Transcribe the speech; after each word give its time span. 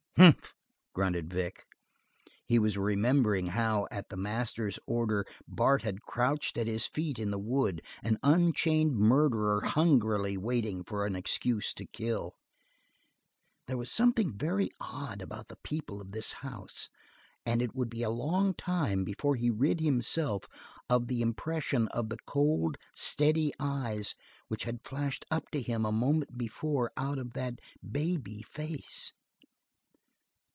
"Humph!" 0.17 0.53
grunted 0.93 1.33
Vic. 1.33 1.65
He 2.45 2.59
was 2.59 2.77
remembering 2.77 3.47
how, 3.47 3.87
at 3.89 4.09
the 4.09 4.17
master's 4.17 4.77
order, 4.85 5.25
Bart 5.47 5.81
had 5.81 6.03
crouched 6.03 6.59
at 6.59 6.67
his 6.67 6.85
feet 6.85 7.17
in 7.17 7.31
the 7.31 7.39
wood, 7.39 7.81
an 8.03 8.19
unchained 8.21 8.97
murderer 8.99 9.61
hungrily 9.61 10.37
waiting 10.37 10.83
for 10.83 11.07
an 11.07 11.15
excuse 11.15 11.73
to 11.73 11.87
kill. 11.87 12.33
There 13.65 13.77
was 13.77 13.89
something 13.89 14.37
very 14.37 14.69
odd 14.79 15.23
about 15.23 15.47
the 15.47 15.55
people 15.63 15.99
of 16.01 16.11
this 16.11 16.33
house; 16.33 16.87
and 17.45 17.59
it 17.61 17.73
would 17.73 17.89
be 17.89 18.03
a 18.03 18.11
long 18.11 18.53
time 18.53 19.03
before 19.03 19.35
he 19.37 19.49
rid 19.49 19.79
himself 19.79 20.43
of 20.87 21.07
the 21.07 21.21
impression 21.23 21.87
of 21.87 22.09
the 22.09 22.19
cold, 22.27 22.77
steady 22.95 23.53
eyes 23.59 24.13
which 24.49 24.65
had 24.65 24.83
flashed 24.85 25.25
up 25.31 25.49
to 25.51 25.61
him 25.63 25.83
a 25.83 25.91
moment 25.91 26.37
before 26.37 26.91
out 26.95 27.17
of 27.17 27.33
that 27.33 27.57
baby 27.81 28.43
face. 28.43 29.13